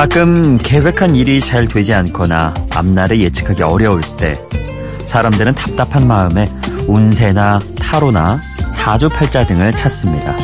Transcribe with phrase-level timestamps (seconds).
[0.00, 4.32] 가끔 계획한 일이 잘 되지 않거나 앞날을 예측하기 어려울 때
[5.00, 6.50] 사람들은 답답한 마음에
[6.86, 8.40] 운세나 타로나
[8.70, 10.34] 사주팔자 등을 찾습니다.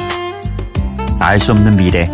[1.21, 2.05] 알 수 없는 미래,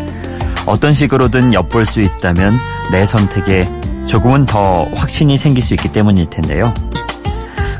[0.66, 2.52] 어떤 식으로든 엿볼 수 있다면
[2.92, 3.68] 내 선택에
[4.06, 6.72] 조금은 더 확신이 생길 수 있기 때문일 텐데요.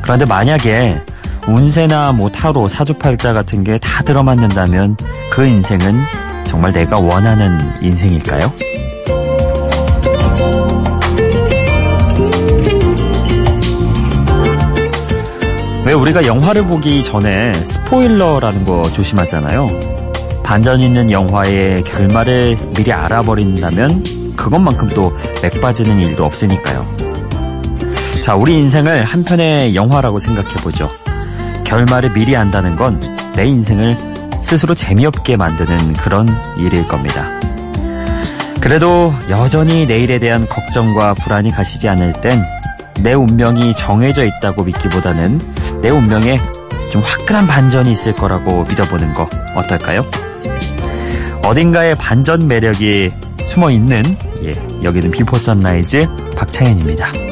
[0.03, 1.01] 그런데 만약에
[1.47, 4.97] 운세나 뭐 타로, 사주팔자 같은 게 다 들어맞는다면
[5.31, 5.95] 그 인생은
[6.43, 8.53] 정말 내가 원하는 인생일까요?
[15.93, 19.69] 왜 우리가 영화를 보기 전에 스포일러라는 거 조심하잖아요.
[20.43, 26.97] 반전 있는 영화의 결말을 미리 알아버린다면 그것만큼 또 맥빠지는 일도 없으니까요.
[28.23, 30.89] 자, 우리 인생을 한 편의 영화라고 생각해보죠.
[31.65, 32.99] 결말을 미리 안다는 건
[33.37, 33.99] 내 인생을
[34.41, 37.27] 스스로 재미없게 만드는 그런 일일 겁니다.
[38.63, 42.43] 그래도 여전히 내일에 대한 걱정과 불안이 가시지 않을 땐
[43.03, 45.41] 내 운명이 정해져 있다고 믿기보다는
[45.83, 46.39] 내 운명에
[46.91, 50.09] 좀 화끈한 반전이 있을 거라고 믿어보는 거 어떨까요?
[51.45, 53.11] 어딘가에 반전 매력이
[53.49, 54.03] 숨어 있는
[54.45, 57.32] 예, 여기는 비포 선라이즈 박창현입니다.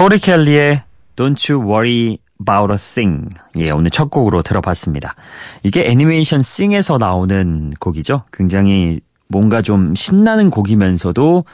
[0.00, 0.82] 토리 켈리의
[1.14, 3.28] Don't You Worry About a Thing.
[3.58, 5.14] 예, 오늘 첫 곡으로 들어봤습니다.
[5.62, 8.24] 이게 애니메이션 싱에서 나오는 곡이죠.
[8.32, 11.44] 굉장히 뭔가 좀 신나는 곡이면서도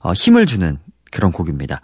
[0.00, 0.76] 어, 힘을 주는
[1.10, 1.80] 그런 곡입니다.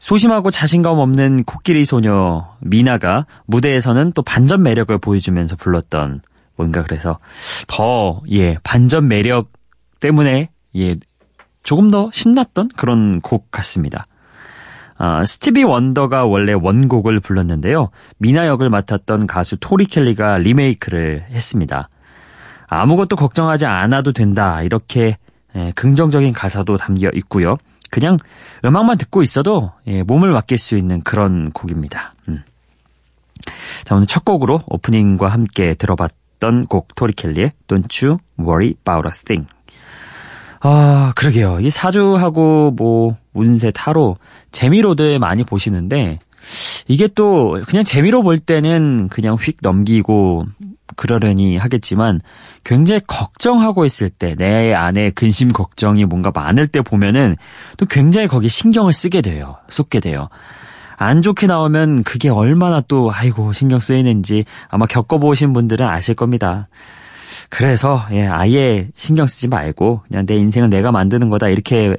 [0.00, 6.20] 소심하고 자신감 없는 코끼리 소녀 미나가 무대에서는 또 반전 매력을 보여주면서 불렀던
[6.56, 7.20] 뭔가 그래서
[7.68, 9.52] 더, 예, 반전 매력
[10.00, 10.96] 때문에, 예,
[11.62, 14.08] 조금 더 신났던 그런 곡 같습니다.
[14.98, 17.90] 아, 스티비 원더가 원래 원곡을 불렀는데요.
[18.18, 21.88] 미나 역을 맡았던 가수 토리 켈리가 리메이크를 했습니다.
[22.66, 24.62] 아무것도 걱정하지 않아도 된다.
[24.62, 25.16] 이렇게
[25.54, 27.56] 예, 긍정적인 가사도 담겨 있고요.
[27.90, 28.18] 그냥
[28.64, 32.14] 음악만 듣고 있어도 예, 몸을 맡길 수 있는 그런 곡입니다.
[32.28, 32.42] 음.
[33.84, 39.12] 자, 오늘 첫 곡으로 오프닝과 함께 들어봤던 곡 토리 켈리의 Don't You Worry About a
[39.24, 39.48] Thing.
[40.60, 41.60] 아, 그러게요.
[41.60, 44.16] 이 사주하고 뭐 운세 타로
[44.50, 46.18] 재미로들 많이 보시는데
[46.88, 50.44] 이게 또 그냥 재미로 볼 때는 그냥 휙 넘기고
[50.96, 52.20] 그러려니 하겠지만
[52.64, 57.36] 굉장히 걱정하고 있을 때 내 안에 근심 걱정이 뭔가 많을 때 보면은
[57.76, 59.56] 또 굉장히 거기에 신경을 쓰게 돼요.
[59.68, 60.28] 쏟게 돼요.
[60.96, 66.68] 안 좋게 나오면 그게 얼마나 또 아이고 신경 쓰이는지 아마 겪어보신 분들은 아실 겁니다.
[67.48, 71.96] 그래서 예, 아예 신경 쓰지 말고 그냥 내 인생은 내가 만드는 거다 이렇게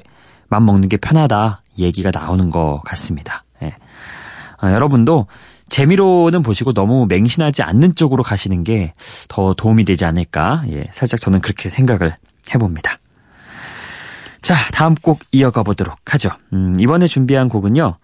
[0.48, 3.44] 맘 먹는 게 편하다 얘기가 나오는 것 같습니다.
[3.62, 3.74] 예.
[4.58, 5.26] 아, 여러분도
[5.68, 8.92] 재미로는 보시고 너무 맹신하지 않는 쪽으로 가시는 게
[9.28, 12.16] 더 도움이 되지 않을까 예, 살짝 저는 그렇게 생각을
[12.52, 12.98] 해봅니다.
[14.42, 16.30] 자 다음 곡 이어가 보도록 하죠.
[16.52, 17.96] 음, 이번에 준비한 곡은요.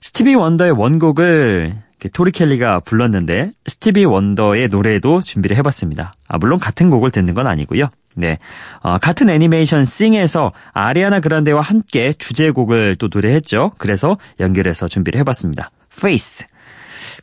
[0.00, 6.14] 스티비 원더의 원곡을 토리 켈리가 불렀는데 스티비 원더의 노래도 준비를 해봤습니다.
[6.28, 7.88] 아, 물론 같은 곡을 듣는 건 아니고요.
[8.14, 8.38] 네,
[8.80, 13.72] 어, 같은 애니메이션 싱에서 아리아나 그란데와 함께 주제곡을 또 노래했죠.
[13.78, 15.70] 그래서 연결해서 준비를 해봤습니다.
[15.92, 16.46] Face.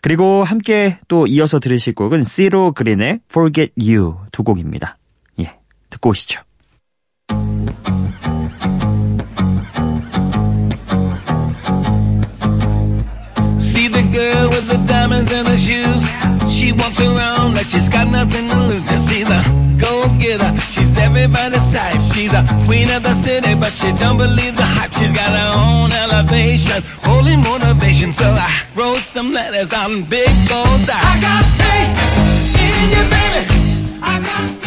[0.02, 4.98] 그리고 함께 또 이어서 들으실 곡은 시로 그린의 Forget You 두 곡입니다.
[5.40, 5.58] 예,
[5.90, 6.42] 듣고 오시죠.
[15.34, 16.04] In her shoes.
[16.54, 18.86] She walks around like she's got nothing to lose.
[18.88, 19.42] Just see the
[19.80, 20.52] go getter.
[20.72, 22.02] She's everybody's type.
[22.02, 24.94] She's a queen of the city, but she don't believe the hype.
[24.94, 28.14] She's got her own elevation, holy motivation.
[28.14, 30.86] So I wrote some letters on big goals.
[30.90, 31.94] I, I got faith
[32.66, 34.00] in you, baby.
[34.02, 34.63] I got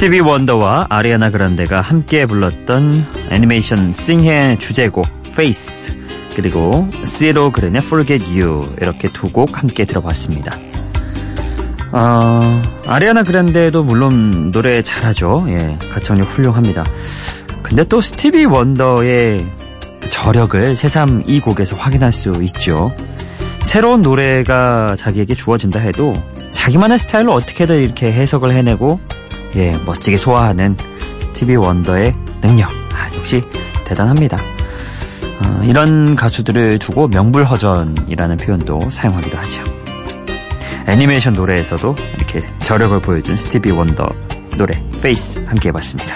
[0.00, 5.94] 스티비 원더와 아리아나 그란데가 함께 불렀던 애니메이션 싱의 주제곡 Face
[6.34, 10.52] 그리고 시로 그랜의 Forget You 이렇게 두 곡 함께 들어봤습니다.
[11.92, 15.44] 어, 아리아나 그란데도 물론 노래 잘하죠.
[15.48, 16.82] 예, 가창력 훌륭합니다.
[17.62, 19.44] 근데 또 스티비 원더의
[20.08, 22.96] 저력을 새삼 이 곡에서 확인할 수 있죠.
[23.60, 26.16] 새로운 노래가 자기에게 주어진다 해도
[26.52, 28.98] 자기만의 스타일로 어떻게든 이렇게 해석을 해내고
[29.56, 30.76] 예 멋지게 소화하는
[31.18, 33.42] 스티비 원더의 능력 아, 역시
[33.84, 34.36] 대단합니다.
[35.40, 39.64] 아, 이런 가수들을 두고 명불허전이라는 표현도 사용하기도 하죠.
[40.86, 44.06] 애니메이션 노래에서도 이렇게 저력을 보여준 스티비 원더
[44.56, 46.14] 노래 Faith 함께 해봤습니다.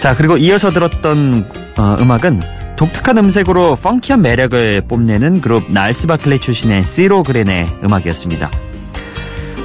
[0.00, 1.46] 자 그리고 이어서 들었던
[1.78, 2.40] 어, 음악은
[2.76, 8.50] 독특한 음색으로 펑키한 매력을 뽐내는 그룹 날스 바클레이 출신의 시로 그린의 음악이었습니다.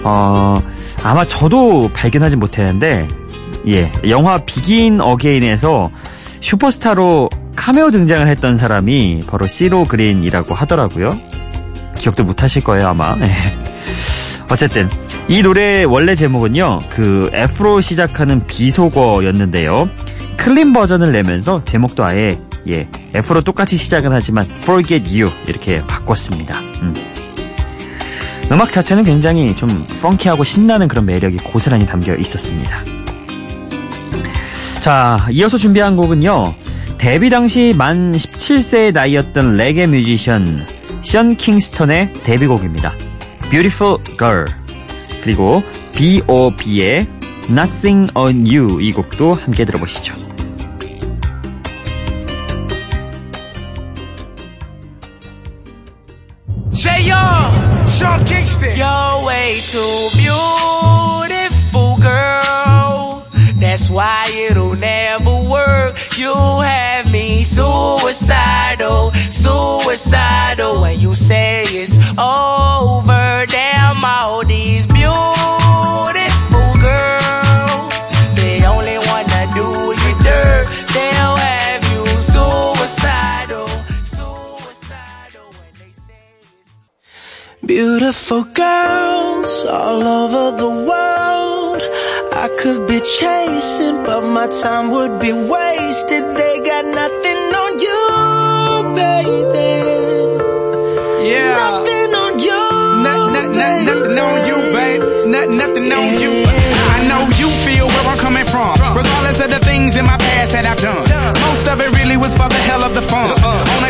[0.03, 0.61] 어,
[1.03, 3.07] 아마 저도 발견하지 못했는데,
[3.67, 5.91] 예, 영화 비긴 어게인에서
[6.41, 11.17] 슈퍼스타로 카메오 등장을 했던 사람이 바로 시로 그린이라고 하더라고요.
[11.95, 13.17] 기억도 못하실 거예요, 아마.
[13.21, 13.33] 예.
[14.49, 14.89] 어쨌든
[15.27, 19.89] 이 노래의 원래 제목은요, 그 F로 시작하는 비속어였는데요.
[20.38, 22.39] clean 버전을 내면서 제목도 아예
[22.69, 26.59] 예, F로 똑같이 시작은 하지만 Forget You 이렇게 바꿨습니다.
[26.81, 26.93] 음.
[28.51, 32.83] 음악 자체는 굉장히 좀 펑키하고 신나는 그런 매력이 고스란히 담겨 있었습니다.
[34.79, 36.53] 자, 이어서 준비한 곡은요.
[36.97, 40.65] 데뷔 당시 만 17세의 나이였던 레게 뮤지션
[41.01, 42.94] 션 킹스턴의 데뷔곡입니다.
[43.49, 44.45] Beautiful Girl
[45.21, 45.61] 그리고
[45.93, 47.05] B.O.B의
[47.50, 50.15] Nothing on You 이 곡도 함께 들어보시죠.
[56.73, 57.56] J.R.
[57.97, 58.77] Sean Kingston.
[58.77, 63.25] You're way too beautiful, girl.
[63.59, 65.97] That's why it'll never work.
[66.15, 70.81] You have me suicidal, suicidal.
[70.81, 77.93] When you say it's over, damn all these beautiful girls.
[78.35, 79.67] They only wanna do
[80.03, 80.67] you dirt.
[80.93, 83.46] They'll have you suicidal, suicidal
[87.67, 91.81] Beautiful girls all over the world.
[92.31, 96.23] I could be chasing, but my time would be wasted.
[96.37, 99.73] They got nothing on you, baby.
[101.27, 101.55] Yeah.
[101.59, 102.63] Nothing on you.
[103.03, 103.85] Not, not, not, baby.
[103.85, 105.01] nothing on you, babe.
[105.27, 106.33] Not, nothing on you.
[106.95, 108.79] I know you feel where I'm coming from.
[108.95, 111.03] Regardless of the things in my past that I've done.
[111.03, 113.27] Most of it really was for the hell of the fun.
[113.29, 113.75] Uh-uh.
[113.75, 113.83] On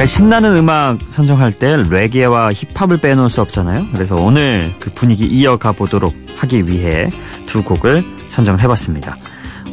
[0.00, 3.88] 약간 신나는 음악 선정할 때 레게와 힙합을 빼놓을 수 없잖아요.
[3.92, 7.10] 그래서 오늘 그 분위기 이어가 보도록 하기 위해
[7.44, 9.18] 두 곡을 선정을 해봤습니다.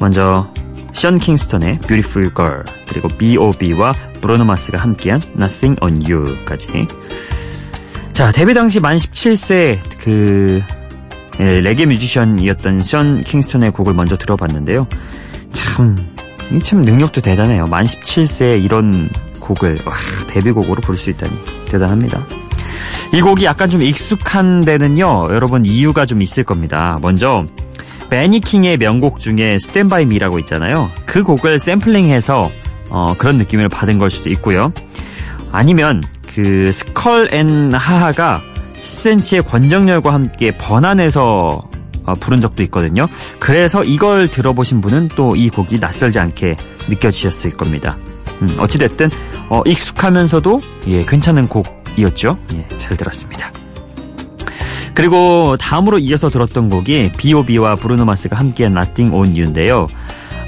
[0.01, 0.51] 먼저
[0.91, 6.87] 션 킹스턴의 Beautiful Girl 그리고 B.O.B와 브루노 마스가 함께한 Nothing on You까지.
[8.11, 10.61] 자 데뷔 당시 만 17세 그
[11.39, 14.87] 예, 레게 뮤지션이었던 션 킹스턴의 곡을 먼저 들어봤는데요.
[15.53, 15.95] 참,
[16.51, 17.67] 이참 능력도 대단해요.
[17.67, 19.09] 만 17세에 이런
[19.47, 19.93] 곡을 와,
[20.27, 21.39] 데뷔곡으로 부를 수 있다니
[21.69, 22.25] 대단합니다.
[23.13, 26.97] 이 곡이 약간 좀 익숙한 데는요, 여러분 이유가 좀 있을 겁니다.
[27.01, 27.45] 먼저
[28.09, 28.40] 벤 E.
[28.40, 30.89] 킹의 명곡 중에 Stand by Me라고 있잖아요.
[31.05, 32.49] 그 곡을 샘플링해서
[32.89, 34.71] 어, 그런 느낌을 받은 걸 수도 있고요.
[35.51, 38.41] 아니면 그 스컬 앤 하하가
[38.73, 41.69] 10cm의 권정열과 함께 번안해서
[42.05, 43.07] 어, 부른 적도 있거든요.
[43.39, 46.55] 그래서 이걸 들어보신 분은 또 이 곡이 낯설지 않게
[46.89, 47.97] 느껴지셨을 겁니다.
[48.41, 49.09] 음, 어찌됐든
[49.49, 52.37] 어, 익숙하면서도 예, 괜찮은 곡이었죠.
[52.55, 53.51] 예, 잘 들었습니다.
[54.93, 59.87] 그리고 다음으로 이어서 들었던 곡이 B.O.B와 브루노 마스가 함께한 Nothing on You인데요.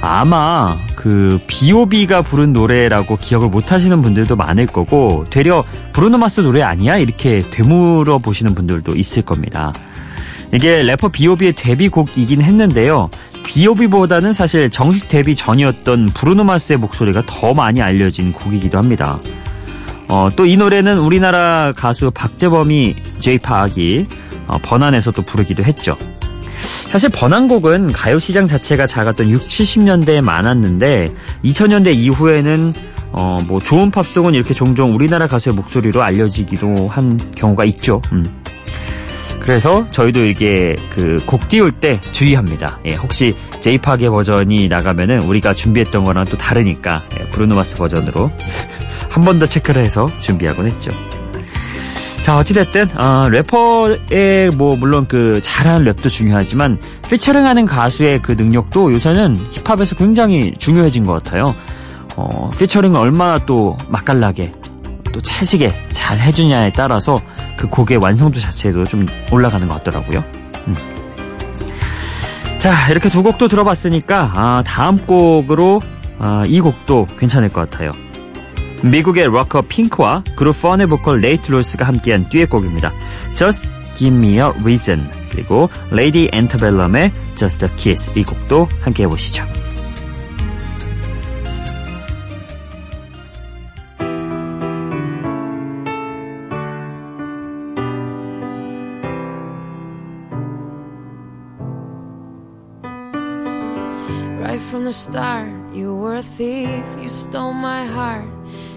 [0.01, 6.61] 아마 그 B.O.B가 부른 노래라고 기억을 못 하시는 분들도 많을 거고 되려 브루노 마스 노래
[6.61, 6.97] 아니야?
[6.97, 9.71] 이렇게 되물어 보시는 분들도 있을 겁니다.
[10.51, 13.09] 이게 래퍼 B.O.B의 데뷔곡이긴 했는데요.
[13.45, 19.19] B.O.B보다는 사실 정식 데뷔 전이었던 브루노 마스의 목소리가 더 많이 알려진 곡이기도 합니다.
[20.07, 24.05] 어, 또 이 노래는 우리나라 가수 박재범이 J-팍이
[24.47, 25.95] 어, 번안해서 또 부르기도 했죠.
[26.89, 31.11] 사실 번안곡은 가요시장 자체가 작았던 6, 70년대에 많았는데
[31.43, 32.73] 2000년대 이후에는
[33.11, 38.01] 어, 뭐 좋은 팝송은 이렇게 종종 우리나라 가수의 목소리로 알려지기도 한 경우가 있죠.
[38.11, 38.25] 음.
[39.49, 42.77] 그래서 저희도 이게 그 곡 띄울 때 주의합니다.
[42.85, 48.29] 예, 혹시 제이팍의 버전이 나가면은 우리가 준비했던 거랑 또 다르니까 예, 브루노 마스 버전으로
[49.09, 50.91] 한 번 더 체크를 해서 준비하곤 했죠.
[52.21, 56.77] 자, 어찌됐든, 어, 래퍼의, 뭐, 물론 그, 잘하는 랩도 중요하지만,
[57.09, 61.55] 피처링하는 가수의 그 능력도 요새는 힙합에서 굉장히 중요해진 것 같아요.
[62.15, 64.51] 어, 피처링을 얼마나 또 맛깔나게,
[65.11, 67.19] 또 찰지게 잘 해주냐에 따라서
[67.59, 70.23] 그 곡의 완성도 자체도 좀 올라가는 것 같더라고요.
[70.67, 70.75] 음.
[72.57, 75.81] 자, 이렇게 두 곡도 들어봤으니까, 아, 다음 곡으로,
[76.19, 77.91] 아, 이 곡도 괜찮을 것 같아요.
[78.81, 82.93] 미국의 락커 핑크와 그룹 펀의 보컬 네이트 루스가 함께한 듀엣곡입니다.
[83.35, 89.45] Just Give Me a Reason 그리고 레이디 앤터벨룸의 Just a Kiss 이 곡도 함께 해보시죠.
[105.89, 108.29] You were a thief, you stole my heart,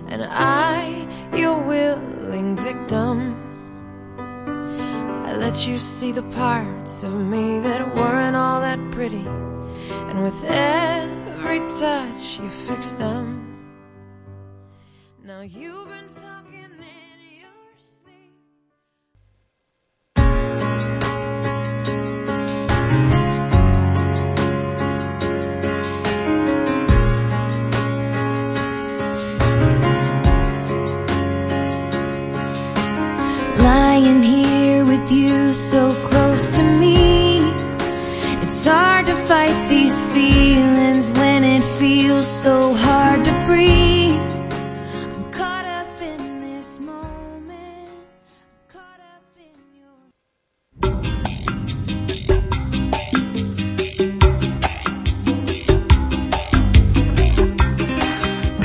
[0.08, 0.78] and I,
[1.36, 3.16] your willing victim.
[5.28, 9.26] I let you see the parts of me that weren't all that pretty,
[10.08, 13.24] and with every touch, you fixed them.
[15.22, 15.91] Now you've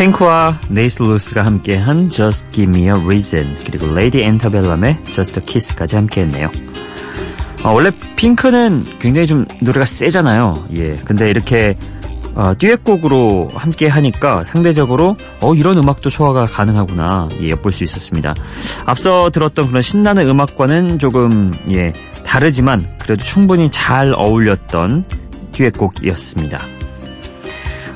[0.08, 5.96] 핑크와 네이트 루스가 함께한 Just Give Me a Reason 그리고 레이디 앤터벨룸의 Just a Kiss까지
[5.98, 6.50] 함께했네요.
[7.64, 10.68] 어, 원래 핑크는 굉장히 좀 노래가 세잖아요.
[10.76, 11.76] 예, 근데 이렇게
[12.36, 18.34] 어, 듀엣곡으로 함께 하니까 상대적으로 어 이런 음악도 소화가 가능하구나 예, 엿볼 수 있었습니다.
[18.86, 21.92] 앞서 들었던 그런 신나는 음악과는 조금 예
[22.26, 25.04] 다르지만 그래도 충분히 잘 어울렸던
[25.52, 26.77] 듀엣곡이었습니다.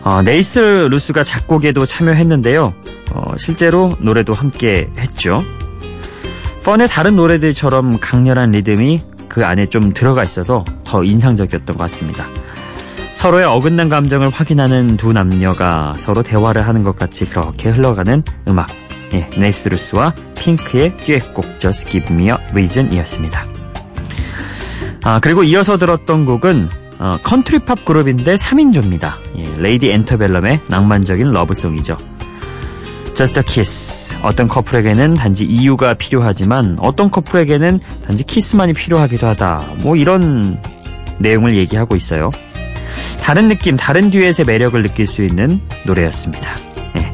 [0.04, 2.74] 어, 네이트 루스가 작곡에도 참여했는데요.
[3.12, 5.40] 어, 실제로 노래도 함께 했죠.
[6.64, 12.26] 펀의 다른 노래들처럼 강렬한 리듬이 그 안에 좀 들어가 있어서 더 인상적이었던 것 같습니다.
[13.14, 18.68] 서로의 어긋난 감정을 확인하는 두 남녀가 서로 대화를 하는 것 같이 그렇게 흘러가는 음악.
[19.14, 23.46] 예, 네이트 루스와 핑크의 듀엣곡 Just Give Me a Reason 이었습니다.
[25.04, 26.70] 아, 그리고 이어서 들었던 곡은
[27.02, 29.14] 어, 컨트리팝 그룹인데 3인조입니다.
[29.38, 31.98] 예, 레이디 앤터벨룸의 낭만적인 러브송이죠.
[33.16, 34.18] Just a Kiss.
[34.22, 39.64] 어떤 커플에게는 단지 이유가 필요하지만 어떤 커플에게는 단지 키스만이 필요하기도 하다.
[39.82, 40.62] 뭐 이런
[41.18, 42.30] 내용을 얘기하고 있어요.
[43.20, 46.56] 다른 느낌, 다른 듀엣의 매력을 느낄 수 있는 노래였습니다.
[46.98, 47.12] 예.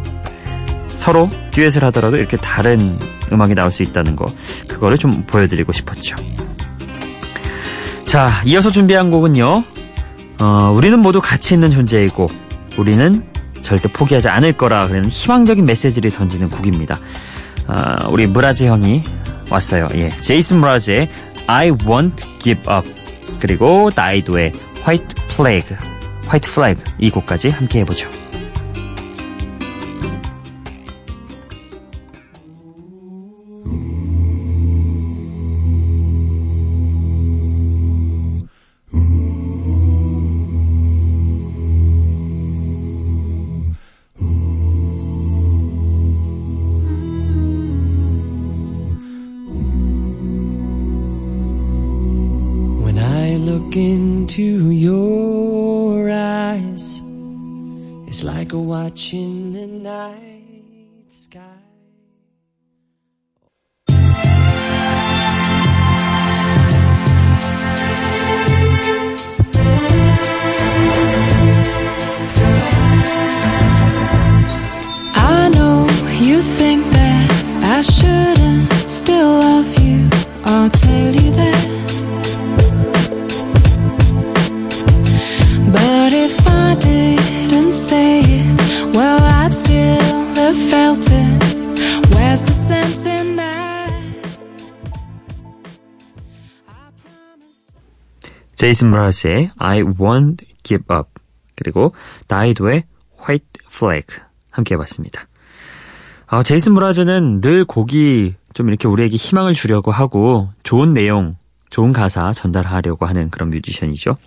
[0.97, 2.99] 서로 듀엣을 하더라도 이렇게 다른
[3.31, 4.25] 음악이 나올 수 있다는 거,
[4.67, 6.15] 그거를 좀 보여드리고 싶었죠.
[8.05, 9.76] 자, 이어서 준비한 곡은요.
[10.39, 12.29] 어, 우리는 모두 가치 있는 존재이고
[12.77, 13.23] 우리는
[13.61, 16.99] 절대 포기하지 않을 거라 그런 희망적인 메시지를 던지는 곡입니다.
[17.67, 19.03] 어, 우리 무라지 형이
[19.49, 19.87] 왔어요.
[19.95, 21.09] 예, 제이슨 무라지의
[21.47, 22.89] I Won't Give Up
[23.39, 24.51] 그리고 나이도의
[24.85, 25.75] White Flag,
[26.25, 28.09] White Flag 이 곡까지 함께 해보죠.
[59.07, 61.66] watching the night sky.
[98.57, 101.09] 제이슨 므라즈의 I Won't Give Up
[101.55, 101.93] 그리고
[102.27, 102.83] 다이도의
[103.19, 104.05] White Flag
[104.49, 105.27] 함께 해봤습니다.
[106.25, 111.37] 아, 제이슨 므라즈는 늘 곡이 좀 이렇게 우리에게 희망을 주려고 하고 좋은 내용,
[111.69, 114.17] 좋은 가사 전달하려고 하는 그런 뮤지션이죠.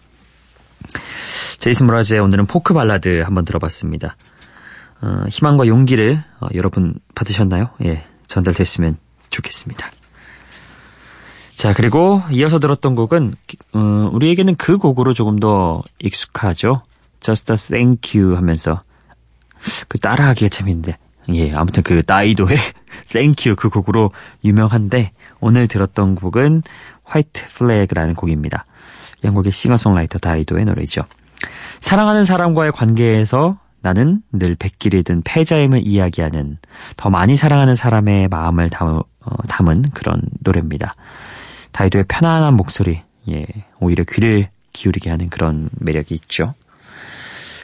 [1.59, 4.17] 제이슨 므라즈의 오늘은 포크 발라드 한번 들어봤습니다.
[5.03, 7.71] 어, 희망과 용기를 어, 여러분 받으셨나요?
[7.85, 8.97] 예, 전달됐으면
[9.31, 9.91] 좋겠습니다.
[11.61, 13.35] 자, 그리고 이어서 들었던 곡은
[13.75, 16.81] 어, 우리에게는 그 곡으로 조금 더 익숙하죠.
[17.21, 18.81] Just a Thank You 하면서
[19.87, 20.97] 그 따라하기가 참 힘든데
[21.35, 22.57] 예, 아무튼 그 나이도의
[23.13, 24.11] Thank You 그 곡으로
[24.43, 26.63] 유명한데 오늘 들었던 곡은
[27.07, 28.65] White Flag라는 곡입니다.
[29.23, 31.03] 영국의 싱어송라이터 다이도의 노래죠.
[31.83, 36.57] 사랑하는 사람과의 관계에서 나는 늘 백길이든 패자임을 이야기하는
[36.97, 40.95] 더 많이 사랑하는 사람의 마음을 담, 어, 담은 그런 노래입니다.
[41.73, 43.47] 다이도의 편안한 목소리, 예,
[43.81, 46.55] 오히려 귀를 기울이게 하는 그런 매력이 있죠.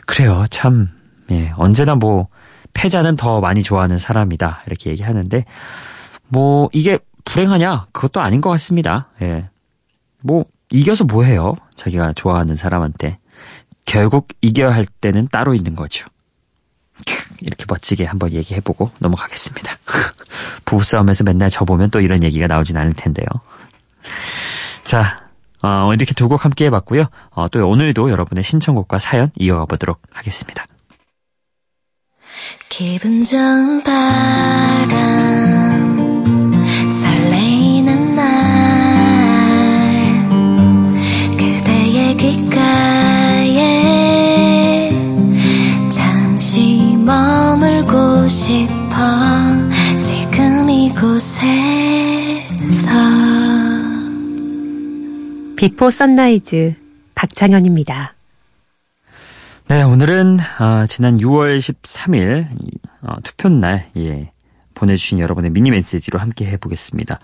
[0.07, 0.91] 그래요, 참,
[1.31, 2.29] 예, 언제나 뭐,
[2.75, 5.45] 패자는 더 많이 좋아하는 사람이다, 이렇게 얘기하는데,
[6.29, 7.89] 뭐, 이게 불행하냐?
[7.93, 9.09] 그것도 아닌 것 같습니다.
[9.23, 9.49] 예.
[10.23, 11.55] 뭐, 이겨서 뭐 해요?
[11.75, 13.19] 자기가 좋아하는 사람한테.
[13.85, 16.07] 결국 이겨야 할 때는 따로 있는 거죠.
[17.41, 19.77] 이렇게 멋지게 한번 얘기해보고 넘어가겠습니다.
[20.65, 23.26] 부부싸움에서 맨날 져보면 또 이런 얘기가 나오진 않을 텐데요.
[24.84, 25.25] 자,
[25.62, 27.06] 어, 이렇게 두 곡 함께 해봤고요.
[27.30, 30.66] 어, 또 오늘도 여러분의 신청곡과 사연 이어가 보도록 하겠습니다.
[32.69, 34.92] 기분 좋은 바람
[37.02, 38.26] 설레이는 날
[41.38, 43.60] 그대의 귓가에
[45.90, 48.69] 잠시 머물고 싶은
[55.56, 56.75] Before Sunrise
[57.14, 58.14] 박창현입니다.
[59.69, 62.47] 네, 오늘은 어, 지난 6월 13일
[63.00, 64.30] 어, 투표날 예,
[64.75, 67.21] 보내주신 여러분의 미니 메시지로 함께 해보겠습니다.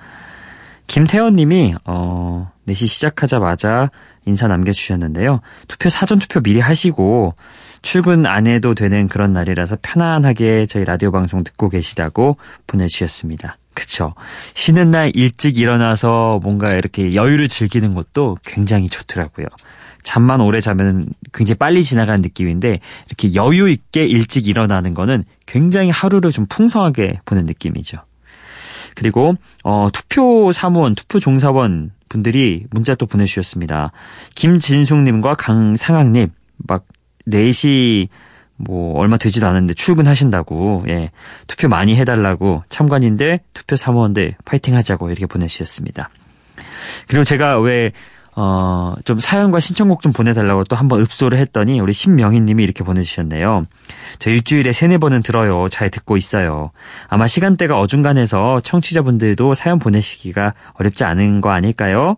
[0.87, 3.91] 김태원님이 어, 4시 시작하자마자
[4.25, 5.41] 인사 남겨주셨는데요.
[5.69, 7.35] 투표 사전 투표 미리 하시고
[7.83, 13.59] 출근 안 해도 되는 그런 날이라서 편안하게 저희 라디오 방송 듣고 계시다고 보내주셨습니다.
[13.75, 14.15] 그쵸.
[14.55, 19.47] 쉬는 날 일찍 일어나서 뭔가 이렇게 여유를 즐기는 것도 굉장히 좋더라고요.
[20.03, 26.33] 잠만 오래 자면 굉장히 빨리 지나가는 느낌인데 이렇게 여유 있게 일찍 일어나는 거는 굉장히 하루를
[26.33, 27.99] 좀 풍성하게 보는 느낌이죠.
[28.95, 33.93] 그리고 어, 투표 사무원, 투표 종사원 분들이 문자 또 보내주셨습니다.
[34.35, 36.85] 김진숙님과 강상학님 막
[37.29, 38.09] 4시
[38.57, 41.11] 뭐 얼마 되지도 않았는데 출근하신다고 예
[41.47, 46.11] 투표 많이 해달라고 참관인들 투표 사무원들 파이팅 하자고 이렇게 보내주셨습니다.
[47.09, 47.93] 그리고 제가 왜
[48.35, 53.67] 어, 좀 사연과 신청곡 좀 보내달라고 또 한번 읍소를 했더니 우리 신명희님이 이렇게 보내주셨네요.
[54.19, 55.69] 저 일주일에 세네 번은 들어요.
[55.69, 56.71] 잘 듣고 있어요.
[57.09, 62.17] 아마 시간대가 어중간해서 청취자분들도 사연 보내시기가 어렵지 않은 거 아닐까요?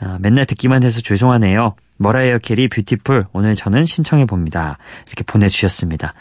[0.00, 1.74] 아, 맨날 듣기만 해서 죄송하네요.
[1.98, 4.78] 머라이어 캐리 Beautiful 오늘 저는 신청해 봅니다.
[5.06, 6.14] 이렇게 보내주셨습니다.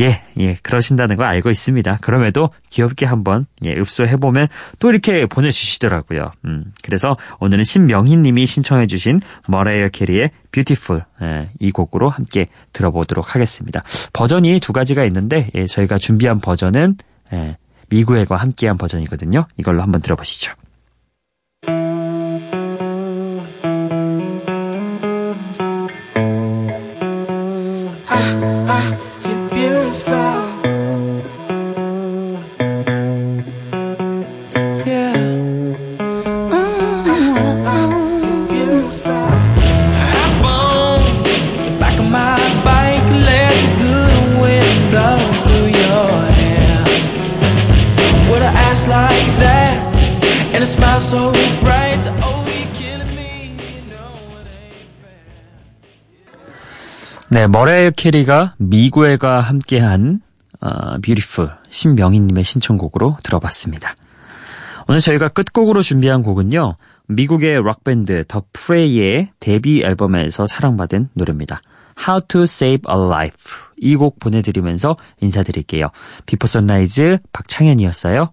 [0.00, 1.98] 예, 예, 그러신다는 거 알고 있습니다.
[2.00, 6.30] 그럼에도 귀엽게 한번 예, 읍소해 보면 또 이렇게 보내주시더라고요.
[6.44, 13.82] 음, 그래서 오늘은 신명희님이 신청해주신 머라이어 캐리의 Beautiful 예, 이 곡으로 함께 들어보도록 하겠습니다.
[14.12, 16.96] 버전이 두 가지가 있는데 예, 저희가 준비한 버전은
[17.32, 17.56] 예,
[17.88, 19.46] 미구엘과 함께한 버전이거든요.
[19.56, 20.52] 이걸로 한번 들어보시죠.
[57.32, 60.20] 네, 머라이어 캐리가 미구엘과 함께한
[60.60, 63.94] 어, Beautiful 신명희님의 신청곡으로 들어봤습니다.
[64.86, 66.76] 오늘 저희가 끝곡으로 준비한 곡은요.
[67.08, 71.62] 미국의 락밴드 더 프레이의 데뷔 앨범에서 사랑받은 노래입니다.
[72.06, 75.88] How to Save a Life 이 곡 보내드리면서 인사드릴게요.
[76.26, 78.30] Before Sunrise 박창현이었어요.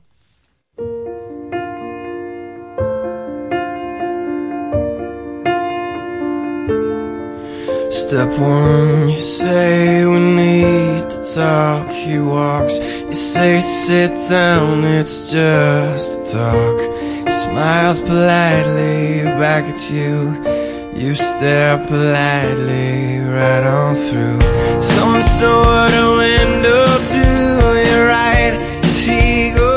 [8.09, 11.91] Step one, you say we need to talk.
[11.91, 16.79] He walks, you say sit down, it's just talk.
[16.99, 20.33] He smiles politely back at you.
[20.99, 24.41] You stare politely right on through.
[24.81, 25.51] So and so
[25.83, 27.23] at a window to
[27.89, 28.55] your right.
[28.85, 29.68] As he goes